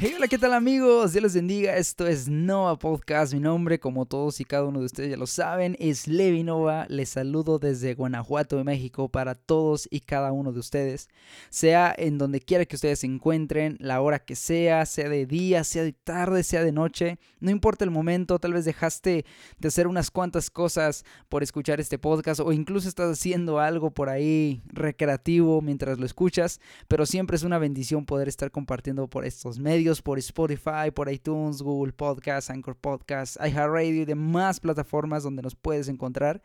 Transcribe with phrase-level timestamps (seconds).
[0.00, 1.12] Hey, hola, ¿qué tal amigos?
[1.12, 1.76] Dios les bendiga.
[1.76, 3.34] Esto es Nova Podcast.
[3.34, 6.86] Mi nombre, como todos y cada uno de ustedes ya lo saben, es Levi Nova.
[6.88, 11.08] Les saludo desde Guanajuato, México, para todos y cada uno de ustedes.
[11.50, 15.64] Sea en donde quiera que ustedes se encuentren, la hora que sea, sea de día,
[15.64, 19.24] sea de tarde, sea de noche, no importa el momento, tal vez dejaste
[19.58, 24.10] de hacer unas cuantas cosas por escuchar este podcast o incluso estás haciendo algo por
[24.10, 29.58] ahí recreativo mientras lo escuchas, pero siempre es una bendición poder estar compartiendo por estos
[29.58, 35.54] medios por Spotify, por iTunes, Google Podcasts, Anchor Podcasts, iHeartRadio y demás plataformas donde nos
[35.56, 36.42] puedes encontrar.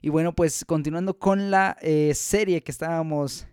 [0.00, 3.46] Y bueno, pues continuando con la eh, serie que estábamos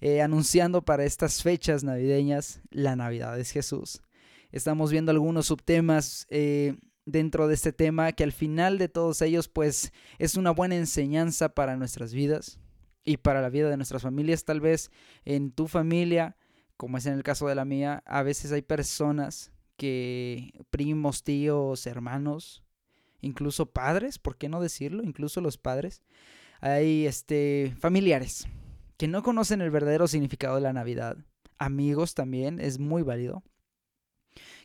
[0.00, 4.02] eh, anunciando para estas fechas navideñas, la Navidad es Jesús.
[4.50, 9.48] Estamos viendo algunos subtemas eh, dentro de este tema que al final de todos ellos
[9.48, 12.58] pues es una buena enseñanza para nuestras vidas
[13.04, 14.44] y para la vida de nuestras familias.
[14.44, 14.90] Tal vez
[15.24, 16.36] en tu familia
[16.80, 21.86] como es en el caso de la mía, a veces hay personas que, primos, tíos,
[21.86, 22.64] hermanos,
[23.20, 25.02] incluso padres, ¿por qué no decirlo?
[25.02, 26.00] Incluso los padres,
[26.58, 28.48] hay este, familiares
[28.96, 31.18] que no conocen el verdadero significado de la Navidad.
[31.58, 33.42] Amigos también, es muy válido.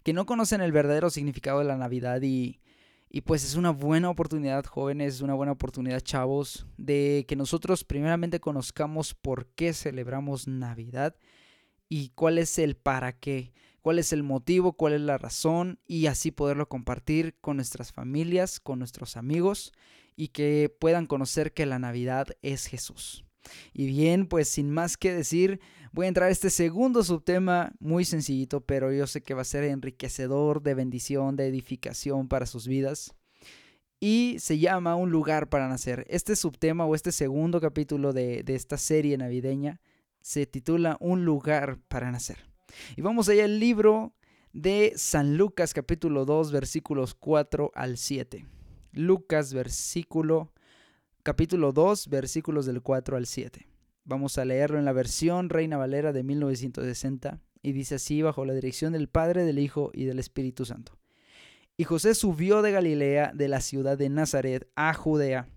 [0.03, 2.61] Que no conocen el verdadero significado de la Navidad y,
[3.09, 7.83] y pues es una buena oportunidad, jóvenes, es una buena oportunidad, chavos, de que nosotros
[7.83, 11.13] primeramente conozcamos por qué celebramos Navidad
[11.89, 16.07] y cuál es el para qué, cuál es el motivo, cuál es la razón y
[16.07, 19.71] así poderlo compartir con nuestras familias, con nuestros amigos
[20.15, 23.25] y que puedan conocer que la Navidad es Jesús.
[23.73, 25.59] Y bien, pues sin más que decir,
[25.91, 29.45] voy a entrar a este segundo subtema muy sencillito, pero yo sé que va a
[29.45, 33.13] ser enriquecedor, de bendición, de edificación para sus vidas.
[33.99, 36.05] Y se llama Un lugar para nacer.
[36.09, 39.79] Este subtema o este segundo capítulo de, de esta serie navideña
[40.25, 42.37] se titula Un lugar para nacer.
[42.95, 44.15] Y vamos allá al libro
[44.53, 48.47] de San Lucas capítulo 2 versículos 4 al 7.
[48.93, 50.51] Lucas versículo
[51.21, 53.67] capítulo 2 versículos del 4 al 7.
[54.03, 58.55] Vamos a leerlo en la versión Reina Valera de 1960 y dice así bajo la
[58.55, 60.97] dirección del Padre, del Hijo y del Espíritu Santo.
[61.77, 65.49] Y José subió de Galilea, de la ciudad de Nazaret, a Judea,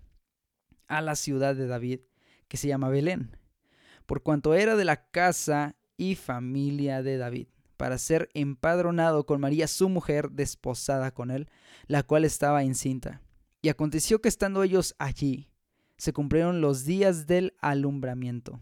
[0.87, 2.01] a la ciudad de David,
[2.47, 3.38] que se llama Belén
[4.09, 7.45] por cuanto era de la casa y familia de David,
[7.77, 11.47] para ser empadronado con María su mujer, desposada con él,
[11.85, 13.21] la cual estaba encinta.
[13.61, 15.51] Y aconteció que estando ellos allí,
[15.97, 18.59] se cumplieron los días del alumbramiento.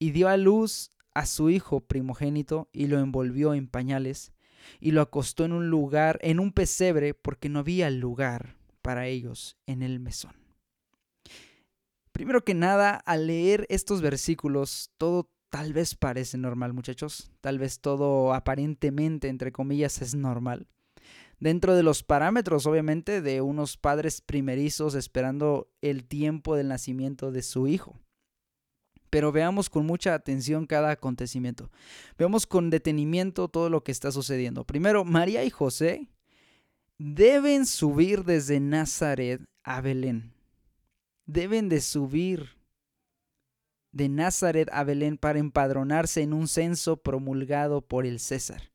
[0.00, 4.32] Y dio a luz a su hijo primogénito y lo envolvió en pañales
[4.80, 9.56] y lo acostó en un lugar, en un pesebre, porque no había lugar para ellos
[9.66, 10.41] en el mesón.
[12.12, 17.30] Primero que nada, al leer estos versículos, todo tal vez parece normal, muchachos.
[17.40, 20.66] Tal vez todo aparentemente, entre comillas, es normal.
[21.40, 27.42] Dentro de los parámetros, obviamente, de unos padres primerizos esperando el tiempo del nacimiento de
[27.42, 27.98] su hijo.
[29.10, 31.70] Pero veamos con mucha atención cada acontecimiento.
[32.16, 34.64] Veamos con detenimiento todo lo que está sucediendo.
[34.64, 36.08] Primero, María y José
[36.98, 40.31] deben subir desde Nazaret a Belén
[41.26, 42.56] deben de subir
[43.92, 48.72] de Nazaret a Belén para empadronarse en un censo promulgado por el César.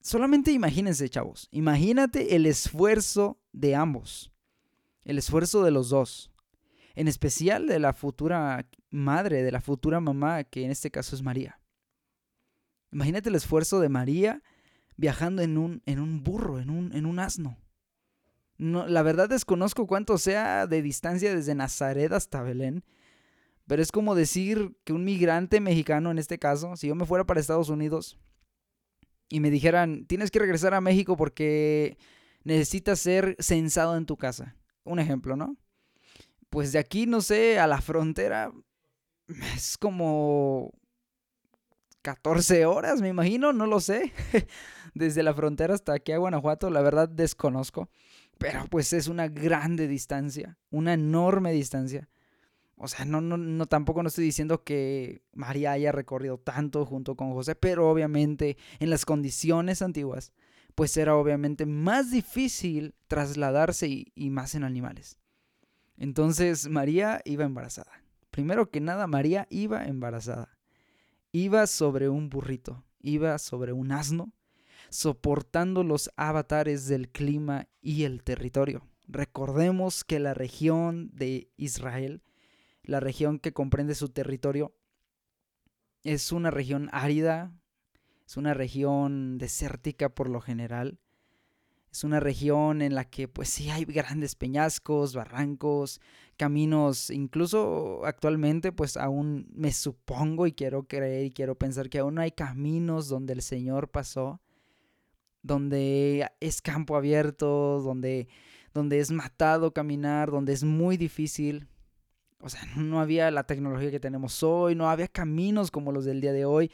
[0.00, 4.32] Solamente imagínense, chavos, imagínate el esfuerzo de ambos,
[5.04, 6.32] el esfuerzo de los dos,
[6.96, 11.22] en especial de la futura madre, de la futura mamá, que en este caso es
[11.22, 11.60] María.
[12.90, 14.42] Imagínate el esfuerzo de María
[14.96, 17.61] viajando en un, en un burro, en un, en un asno
[18.62, 22.84] la verdad desconozco cuánto sea de distancia desde Nazaret hasta Belén.
[23.66, 27.24] Pero es como decir que un migrante mexicano, en este caso, si yo me fuera
[27.24, 28.18] para Estados Unidos
[29.28, 31.96] y me dijeran, tienes que regresar a México porque
[32.44, 34.56] necesitas ser censado en tu casa.
[34.84, 35.56] Un ejemplo, ¿no?
[36.50, 38.52] Pues de aquí, no sé, a la frontera
[39.56, 40.72] es como
[42.02, 44.12] 14 horas, me imagino, no lo sé.
[44.94, 47.88] Desde la frontera hasta aquí a Guanajuato, la verdad desconozco.
[48.42, 52.08] Pero pues es una grande distancia, una enorme distancia.
[52.76, 57.14] O sea, no, no, no, tampoco no estoy diciendo que María haya recorrido tanto junto
[57.14, 60.32] con José, pero obviamente en las condiciones antiguas,
[60.74, 65.18] pues era obviamente más difícil trasladarse y, más en animales.
[65.96, 67.92] Entonces María iba embarazada.
[68.30, 70.58] Primero que nada, María iba embarazada.
[71.30, 74.32] Iba sobre un burrito, iba sobre un asno,
[74.92, 78.86] soportando los avatares del clima y el territorio.
[79.08, 82.22] Recordemos que la región de Israel,
[82.82, 84.74] la región que comprende su territorio,
[86.04, 87.54] es una región árida,
[88.26, 90.98] es una región desértica por lo general.
[91.90, 96.00] Es una región en la que pues sí hay grandes peñascos, barrancos,
[96.36, 102.18] caminos, incluso actualmente pues aún me supongo y quiero creer y quiero pensar que aún
[102.18, 104.41] hay caminos donde el Señor pasó,
[105.42, 108.28] donde es campo abierto, donde,
[108.72, 111.68] donde es matado caminar, donde es muy difícil.
[112.40, 116.20] O sea, no había la tecnología que tenemos hoy, no había caminos como los del
[116.20, 116.70] día de hoy.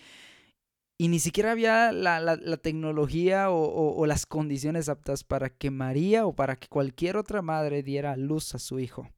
[1.00, 6.56] Y ni siquiera había la, tecnología o, las condiciones aptas para que María o para
[6.56, 9.08] que cualquier otra madre diera luz a su hijo,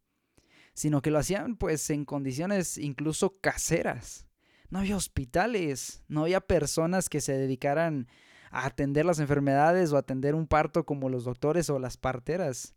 [0.74, 4.26] sino que lo hacían pues en condiciones incluso caseras.
[4.68, 8.08] No había hospitales, no había personas que se dedicaran
[8.50, 12.74] a atender las enfermedades o atender un parto como los doctores o las parteras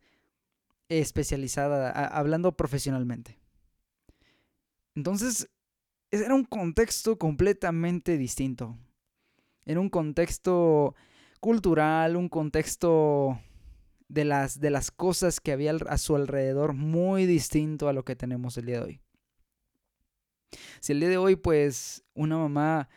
[0.89, 3.39] especializada, hablando profesionalmente.
[4.95, 5.49] Entonces,
[6.11, 8.77] era un contexto completamente distinto
[9.65, 10.95] en un contexto
[11.39, 13.39] cultural, un contexto
[14.07, 18.15] de las, de las cosas que había a su alrededor muy distinto a lo que
[18.15, 19.01] tenemos el día de hoy.
[20.79, 22.89] Si el día de hoy, pues, una mamá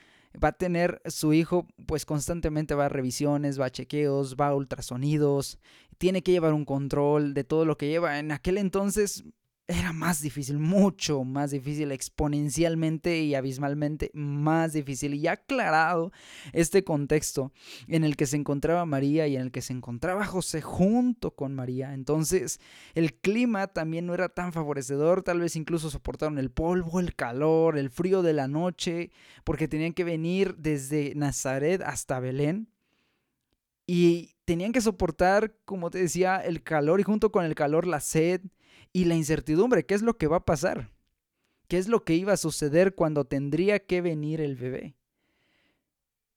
[0.42, 4.54] va a tener su hijo, pues constantemente va a revisiones, va a chequeos, va a
[4.54, 5.58] ultrasonidos,
[5.98, 8.18] tiene que llevar un control de todo lo que lleva.
[8.18, 9.24] En aquel entonces
[9.68, 15.14] era más difícil, mucho más difícil, exponencialmente y abismalmente más difícil.
[15.14, 16.12] Y aclarado
[16.52, 17.52] este contexto
[17.88, 21.54] en el que se encontraba María y en el que se encontraba José junto con
[21.54, 22.60] María, entonces
[22.94, 27.76] el clima también no era tan favorecedor, tal vez incluso soportaron el polvo, el calor,
[27.76, 29.10] el frío de la noche,
[29.42, 32.68] porque tenían que venir desde Nazaret hasta Belén.
[33.88, 38.00] Y tenían que soportar, como te decía, el calor y junto con el calor la
[38.00, 38.40] sed,
[38.92, 40.90] y la incertidumbre, ¿qué es lo que va a pasar?
[41.68, 44.96] ¿Qué es lo que iba a suceder cuando tendría que venir el bebé?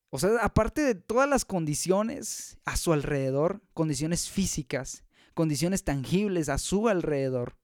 [0.09, 5.03] O sea, aparte de todas las condiciones a su alrededor, condiciones físicas,
[5.35, 7.55] condiciones tangibles a su alrededor,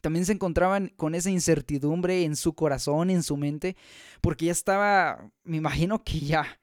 [0.00, 3.74] también se encontraban con esa incertidumbre en su corazón, en su mente,
[4.20, 6.60] porque ya estaba, me imagino que ya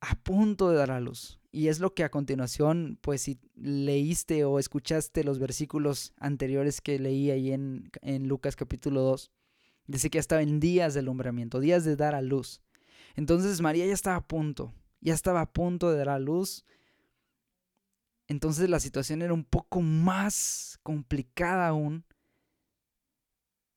[0.00, 1.38] a punto de dar a luz.
[1.54, 6.98] Y es lo que a continuación, pues si leíste o escuchaste los versículos anteriores que
[6.98, 9.30] leí ahí en, en Lucas capítulo 2,
[9.86, 12.60] dice que ya estaba en días del alumbramiento, días de dar a luz.
[13.14, 16.64] Entonces María ya estaba a punto, ya estaba a punto de dar a luz.
[18.26, 22.04] Entonces la situación era un poco más complicada aún,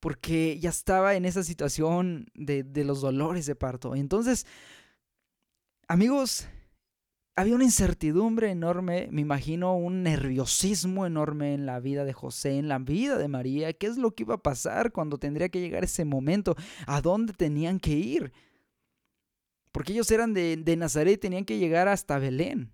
[0.00, 3.94] porque ya estaba en esa situación de, de los dolores de parto.
[3.94, 4.46] Entonces,
[5.86, 6.48] amigos,
[7.38, 12.66] había una incertidumbre enorme, me imagino un nerviosismo enorme en la vida de José, en
[12.66, 13.72] la vida de María.
[13.72, 16.56] ¿Qué es lo que iba a pasar cuando tendría que llegar ese momento?
[16.88, 18.32] ¿A dónde tenían que ir?
[19.70, 22.72] Porque ellos eran de, Nazaret y tenían que llegar hasta Belén.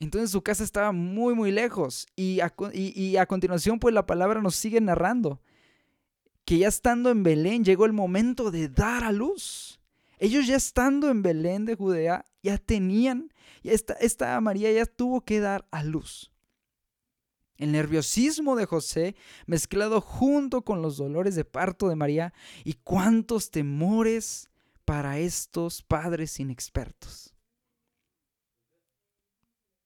[0.00, 2.06] Entonces su casa estaba muy, muy lejos.
[2.14, 5.40] Y a, y a continuación, pues la palabra nos sigue narrando
[6.44, 9.75] que ya estando en Belén llegó el momento de dar a luz.
[10.18, 13.32] Ellos ya estando en Belén de Judea, ya tenían,
[13.62, 16.32] esta, esta María ya tuvo que dar a luz.
[17.58, 23.50] El nerviosismo de José mezclado junto con los dolores de parto de María y cuántos
[23.50, 24.50] temores
[24.84, 27.34] para estos padres inexpertos.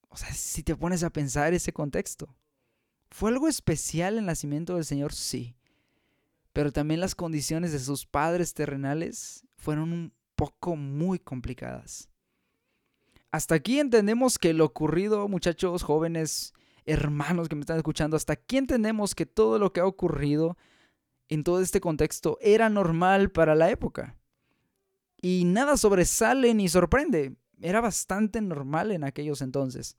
[0.09, 2.35] O sea, si te pones a pensar ese contexto,
[3.09, 5.13] ¿fue algo especial el nacimiento del Señor?
[5.13, 5.55] Sí.
[6.51, 12.09] Pero también las condiciones de sus padres terrenales fueron poco muy complicadas.
[13.29, 18.57] Hasta aquí entendemos que lo ocurrido, muchachos, jóvenes, hermanos que me están escuchando, hasta aquí
[18.57, 20.57] entendemos que todo lo que ha ocurrido
[21.29, 24.17] en todo este contexto era normal para la época.
[25.21, 27.35] Y nada sobresale ni sorprende.
[27.61, 29.95] Era bastante normal en aquellos entonces.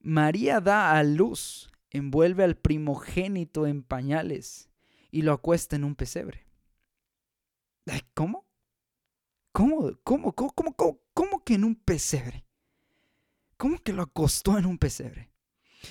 [0.00, 4.70] María da a luz, envuelve al primogénito en pañales
[5.10, 6.46] y lo acuesta en un pesebre.
[8.14, 8.46] ¿Cómo?
[9.52, 12.46] ¿Cómo, cómo, cómo, cómo, cómo, que en un pesebre?
[13.58, 15.30] ¿Cómo que lo acostó en un pesebre?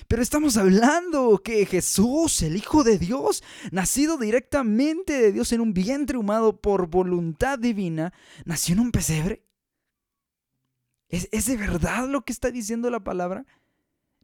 [0.08, 5.74] Pero estamos hablando que Jesús, el Hijo de Dios, nacido directamente de Dios en un
[5.74, 8.13] vientre humano por voluntad divina,
[8.46, 9.46] nació en un pesebre.
[11.10, 13.46] ¿Es, ¿Es, de verdad lo que está diciendo la palabra?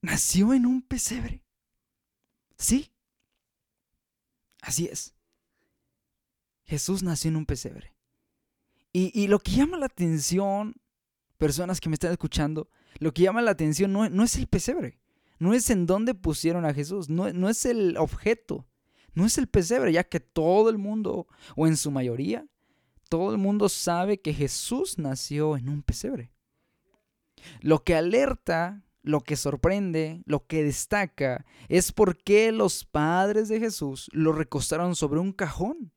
[0.01, 1.43] Nació en un pesebre.
[2.57, 2.91] Sí,
[4.61, 5.13] así es.
[6.63, 7.96] Jesús nació en un pesebre.
[8.99, 10.75] Y, lo que llama la atención,
[11.37, 14.97] personas que me están escuchando, lo que llama la atención no, es el pesebre,
[15.37, 18.65] no es en dónde pusieron a Jesús, no, no es el objeto,
[19.13, 22.47] no es el pesebre, ya que todo el mundo, o en su mayoría,
[23.07, 26.31] todo el mundo sabe que Jesús nació en un pesebre.
[27.61, 33.59] Lo que alerta, lo que sorprende, lo que destaca, es por qué los padres de
[33.59, 35.91] Jesús lo recostaron sobre un cajón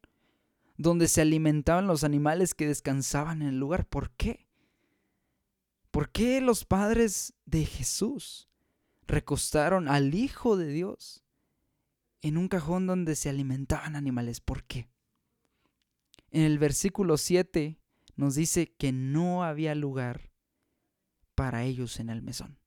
[0.80, 3.87] donde se alimentaban los animales que descansaban en el lugar.
[3.87, 4.46] ¿Por qué?
[5.90, 8.49] ¿Por qué los padres de Jesús
[9.06, 11.22] recostaron al Hijo de Dios
[12.22, 14.40] en un cajón donde se alimentaban animales?
[14.40, 14.88] ¿Por qué?
[16.30, 17.78] En el versículo 7
[18.16, 20.32] nos dice que no había lugar
[21.34, 22.58] para ellos en el mesón.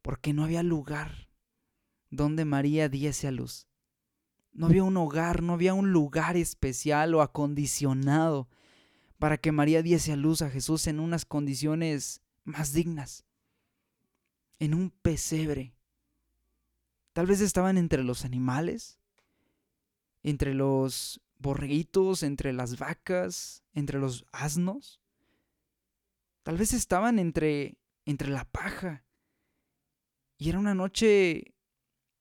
[0.00, 1.28] Porque no había lugar
[2.08, 3.66] donde María diese a luz.
[4.52, 8.48] No había un hogar, no había un lugar especial o acondicionado
[9.18, 13.24] para que María diese a luz a Jesús en unas condiciones más dignas,
[14.58, 15.74] en un pesebre.
[17.12, 18.98] Tal vez estaban entre los animales,
[20.22, 25.00] entre los borreguitos, entre las vacas, entre los asnos.
[26.42, 29.04] Tal vez estaban entre, entre la paja.
[30.38, 31.54] Y era una noche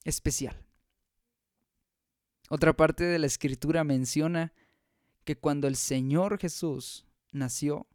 [0.04, 0.69] especial.
[2.50, 4.54] Otra parte de la escritura menciona
[5.24, 7.88] que cuando el Señor Jesús nació,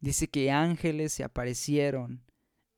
[0.00, 2.24] dice que ángeles se aparecieron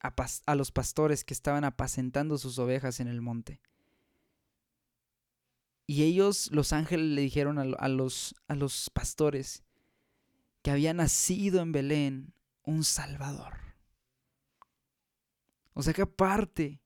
[0.00, 3.62] a, los pastores que estaban apacentando sus ovejas en el monte.
[5.87, 9.62] Y ellos, los ángeles, le dijeron a, los, a los pastores
[10.61, 12.34] que había nacido en Belén
[12.64, 13.54] un Salvador.
[15.72, 16.82] O sea que aparte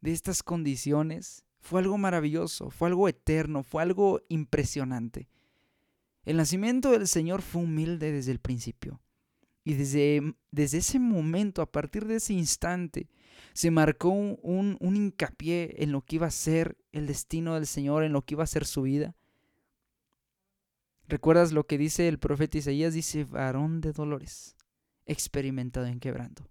[0.00, 5.28] de estas condiciones, fue algo maravilloso, fue algo eterno, fue algo impresionante.
[6.26, 9.00] El nacimiento del Señor fue humilde desde el principio.
[9.64, 13.08] Y desde, desde ese momento, a partir de ese instante,
[13.54, 18.04] se marcó un, un, hincapié en lo que iba a ser el destino del Señor,
[18.04, 19.16] en lo que iba a ser su vida.
[21.08, 22.92] ¿Recuerdas lo que dice el profeta Isaías?
[22.92, 24.54] Dice, varón de dolores,
[25.06, 26.46] experimentado en quebranto.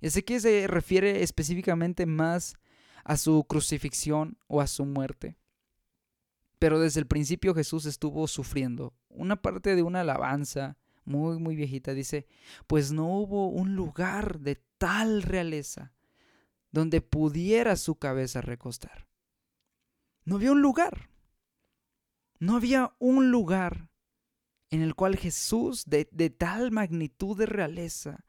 [0.00, 2.56] Y sé que se refiere específicamente más
[3.04, 5.36] a su crucifixión o a su muerte.
[6.58, 8.94] Pero desde el principio Jesús estuvo sufriendo.
[9.08, 12.26] Una parte de una alabanza muy, muy viejita dice,
[12.66, 15.92] pues no hubo un lugar de tal realeza
[16.70, 19.06] donde pudiera su cabeza recostar.
[20.24, 21.10] No había un lugar.
[22.38, 23.90] No había un lugar
[24.70, 28.24] en el cual Jesús, de, de tal magnitud de realeza,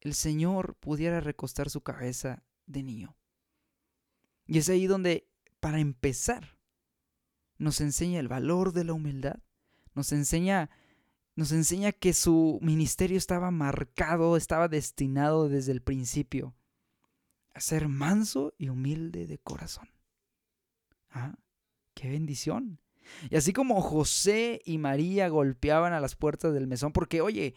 [0.00, 3.16] el Señor pudiera recostar su cabeza de niño.
[4.46, 5.28] Y es ahí donde,
[5.60, 6.56] para empezar,
[7.58, 9.38] nos enseña el valor de la humildad,
[9.94, 10.70] nos enseña,
[11.34, 16.54] nos enseña que su ministerio estaba marcado, estaba destinado desde el principio
[17.54, 19.88] a ser manso y humilde de corazón.
[21.10, 21.34] ¿Ah?
[21.94, 22.78] ¡Qué bendición!
[23.30, 27.54] Y así como José y María golpeaban a las puertas del mesón, porque oye,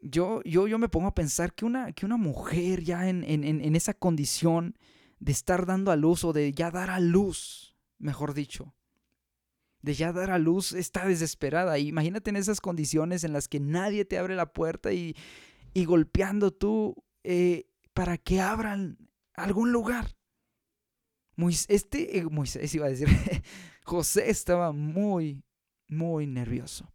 [0.00, 3.44] yo, yo, yo me pongo a pensar que una, que una mujer ya en, en,
[3.44, 4.76] en esa condición,
[5.22, 8.74] de estar dando a luz o de ya dar a luz, mejor dicho.
[9.80, 11.78] De ya dar a luz está desesperada.
[11.78, 15.14] imagínate en esas condiciones en las que nadie te abre la puerta y,
[15.74, 18.98] y golpeando tú eh, para que abran
[19.34, 20.16] algún lugar.
[21.68, 23.06] Este, eh, Moisés iba a decir,
[23.84, 25.44] José estaba muy,
[25.86, 26.92] muy nervioso.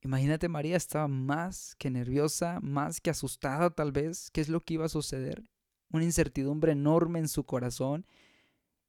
[0.00, 4.30] Imagínate, María estaba más que nerviosa, más que asustada tal vez.
[4.30, 5.51] ¿Qué es lo que iba a suceder?
[5.92, 8.06] Una incertidumbre enorme en su corazón,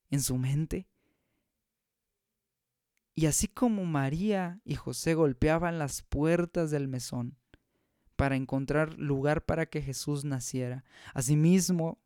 [0.10, 0.88] en su mente.
[3.16, 7.38] Y así como María y José golpeaban las puertas del mesón
[8.16, 10.84] para encontrar lugar para que Jesús naciera,
[11.14, 12.00] asimismo,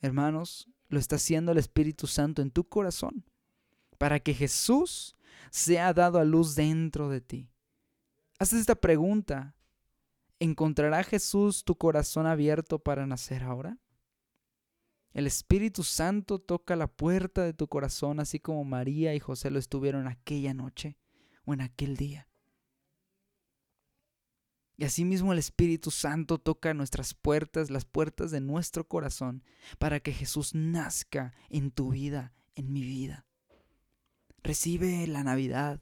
[0.00, 3.24] hermanos, lo está haciendo el Espíritu Santo en tu corazón,
[3.98, 5.16] para que Jesús
[5.50, 7.50] sea dado a luz dentro de ti.
[8.38, 9.54] Haz esta pregunta.
[10.38, 13.78] ¿Encontrará Jesús tu corazón abierto para nacer ahora?
[15.16, 19.58] El Espíritu Santo toca la puerta de tu corazón, así como María y José lo
[19.58, 20.98] estuvieron aquella noche
[21.46, 22.28] o en aquel día.
[24.76, 29.42] Y asimismo el Espíritu Santo toca nuestras puertas, las puertas de nuestro corazón,
[29.78, 33.24] para que Jesús nazca en tu vida, en mi vida.
[34.42, 35.80] Recibe la Navidad.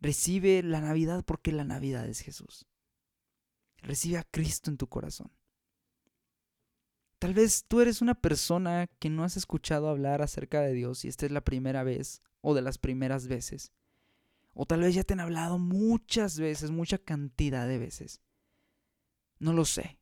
[0.00, 2.66] Recibe la Navidad porque la Navidad es Jesús.
[3.82, 5.30] Recibe a Cristo en tu corazón.
[7.22, 11.08] Tal vez tú eres una persona que no has escuchado hablar acerca de Dios y
[11.08, 13.70] esta es la primera vez o de las primeras veces.
[14.54, 18.20] O tal vez ya te han hablado muchas veces, mucha cantidad de veces.
[19.38, 20.00] No lo sé.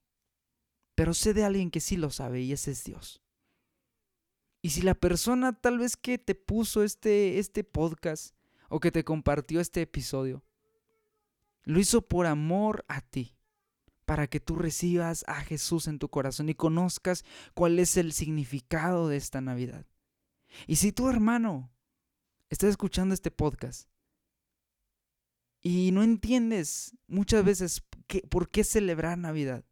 [0.94, 3.20] Pero sé de alguien que sí lo sabe y ese es Dios.
[4.62, 8.34] Y si la persona tal vez que te puso este, este podcast
[8.70, 10.42] o que te compartió este episodio,
[11.64, 13.36] lo hizo por amor a ti,
[14.10, 17.24] para que tú recibas a Jesús en tu corazón y conozcas
[17.54, 19.86] cuál es el significado de esta Navidad.
[20.66, 21.70] Y si tu hermano
[22.48, 23.88] estás escuchando este podcast
[25.62, 27.84] y no entiendes muchas veces
[28.28, 29.64] por qué celebrar Navidad,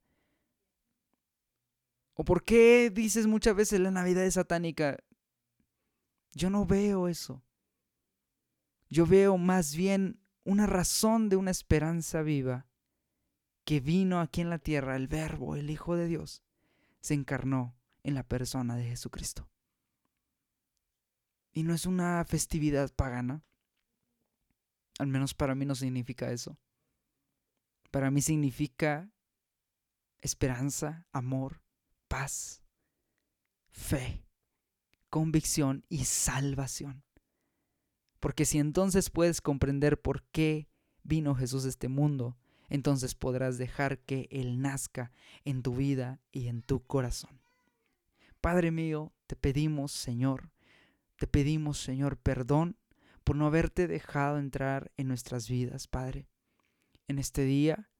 [2.15, 4.99] o por qué dices muchas veces la Navidad es satánica,
[6.33, 7.43] yo no veo eso.
[8.89, 12.68] Yo veo más bien una razón de una esperanza viva
[13.69, 16.43] que vino aquí en la tierra, el Verbo, el Hijo de Dios,
[17.01, 19.51] se encarnó en la persona de Jesucristo.
[21.53, 23.45] Y no es una festividad pagana.
[24.99, 26.59] Al menos para mí no significa eso.
[27.91, 29.13] Para mí significa
[30.23, 31.61] esperanza, amor,
[32.09, 32.63] paz,
[33.69, 34.25] fe,
[35.11, 37.05] convicción y salvación.
[38.19, 40.71] Porque si entonces puedes comprender por qué
[41.03, 45.13] vino Jesús a este mundo, entonces podrás dejar que Él nazca
[45.45, 47.41] en tu vida y en tu corazón.
[48.41, 50.51] Padre mío, te pedimos, Señor,
[51.17, 52.77] te pedimos, Señor, perdón
[53.25, 56.29] por no haberte dejado entrar en nuestras vidas, Padre.
[57.09, 57.91] En este día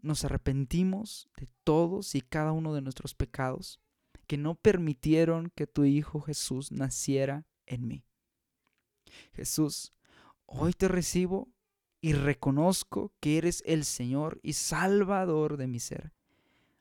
[0.00, 3.80] nos arrepentimos de todos y cada uno de nuestros pecados
[4.26, 8.04] que no permitieron que tu Hijo Jesús naciera en mí.
[9.32, 9.92] Jesús,
[10.46, 11.48] hoy te recibo
[12.00, 16.12] y reconozco que eres el Señor y Salvador de mi ser.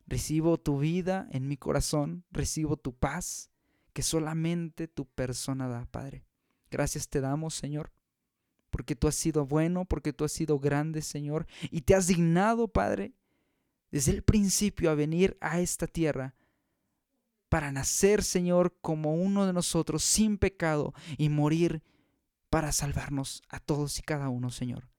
[0.05, 3.49] Recibo tu vida en mi corazón, recibo tu paz
[3.93, 6.23] que solamente tu persona da, Padre.
[6.69, 7.91] Gracias te damos, Señor,
[8.69, 12.67] porque tú has sido bueno, porque tú has sido grande, Señor, y te has dignado,
[12.67, 13.13] Padre,
[13.91, 16.35] desde el principio a venir a esta tierra
[17.49, 21.81] para nacer, Señor, como uno de nosotros, sin pecado, y morir
[22.49, 24.89] para salvarnos a todos y cada uno, Señor.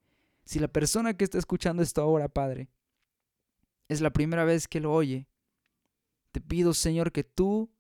[0.49, 2.71] Si la persona que está escuchando esto ahora, Padre,
[3.87, 5.27] es la primera vez que lo oye,
[6.33, 7.71] te pido, Señor, que tú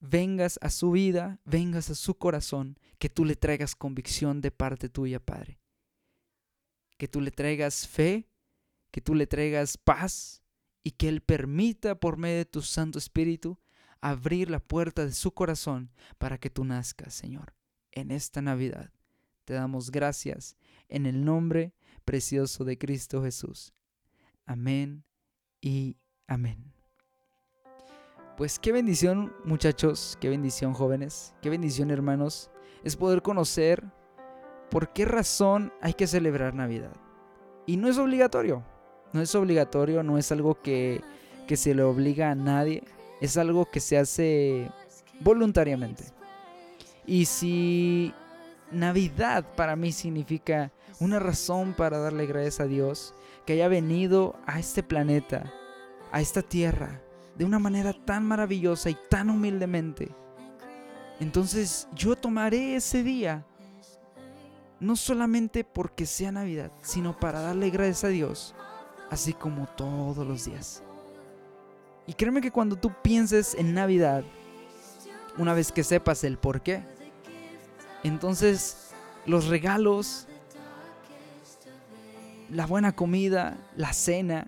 [0.00, 4.90] vengas a su vida, vengas a su corazón, que tú le traigas convicción de parte
[4.90, 5.58] tuya, Padre.
[6.98, 8.28] Que tú le traigas fe,
[8.90, 10.42] que tú le traigas paz
[10.82, 13.58] y que Él permita por medio de tu Santo Espíritu
[14.02, 17.54] abrir la puerta de su corazón para que tú nazcas, Señor
[17.94, 18.90] en esta Navidad.
[19.44, 20.56] Te damos gracias
[20.88, 23.72] en el nombre precioso de Cristo Jesús.
[24.46, 25.04] Amén
[25.60, 26.72] y amén.
[28.36, 32.50] Pues qué bendición muchachos, qué bendición jóvenes, qué bendición hermanos,
[32.82, 33.84] es poder conocer
[34.70, 36.92] por qué razón hay que celebrar Navidad.
[37.64, 38.64] Y no es obligatorio,
[39.12, 41.00] no es obligatorio, no es algo que,
[41.46, 42.82] que se le obliga a nadie,
[43.20, 44.68] es algo que se hace
[45.20, 46.04] voluntariamente.
[47.06, 48.12] Y si
[48.72, 53.14] Navidad para mí significa una razón para darle gracias a Dios
[53.46, 55.52] que haya venido a este planeta,
[56.12, 57.00] a esta tierra,
[57.36, 60.14] de una manera tan maravillosa y tan humildemente,
[61.20, 63.46] entonces yo tomaré ese día
[64.80, 68.54] no solamente porque sea Navidad, sino para darle gracias a Dios,
[69.10, 70.82] así como todos los días.
[72.06, 74.24] Y créeme que cuando tú pienses en Navidad,
[75.38, 76.82] una vez que sepas el por qué,
[78.02, 78.90] entonces,
[79.24, 80.26] los regalos,
[82.54, 84.46] la buena comida, la cena,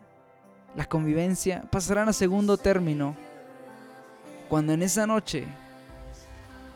[0.76, 3.16] la convivencia pasarán a segundo término
[4.48, 5.44] cuando en esa noche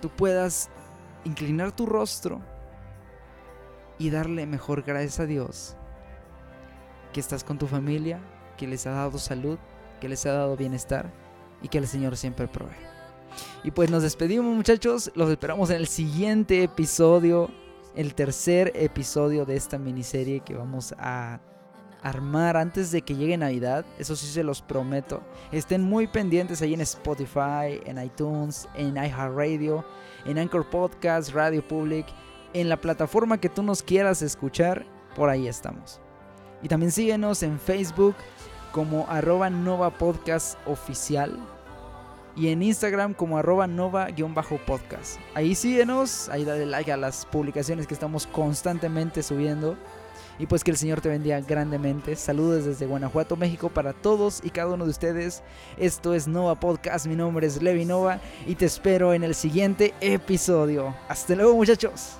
[0.02, 0.68] tú puedas
[1.24, 2.40] inclinar tu rostro
[3.96, 5.76] y darle mejor gracias a Dios
[7.12, 8.18] que estás con tu familia,
[8.56, 9.58] que les ha dado salud,
[10.00, 11.12] que les ha dado bienestar
[11.62, 12.74] y que el Señor siempre provee.
[13.62, 17.50] Y pues nos despedimos muchachos, los esperamos en el siguiente episodio,
[17.94, 21.40] el tercer episodio de esta miniserie que vamos a
[22.02, 25.22] armar antes de que llegue Navidad, eso sí se los prometo.
[25.52, 29.84] Estén muy pendientes ahí en Spotify, en iTunes, en iHeartRadio,
[30.24, 32.06] en Anchor Podcast, Radio Public,
[32.54, 36.00] en la plataforma que tú nos quieras escuchar, por ahí estamos.
[36.62, 38.14] Y también síguenos en Facebook
[38.72, 41.38] como arroba Nova Podcast Oficial
[42.36, 45.18] y en Instagram como arroba nova-podcast.
[45.34, 49.76] Ahí síguenos, ahí dale like a las publicaciones que estamos constantemente subiendo.
[50.38, 52.16] Y pues que el Señor te bendiga grandemente.
[52.16, 55.42] Saludos desde Guanajuato, México para todos y cada uno de ustedes.
[55.76, 59.92] Esto es Nova Podcast, mi nombre es Levi Nova y te espero en el siguiente
[60.00, 60.94] episodio.
[61.08, 62.19] Hasta luego muchachos.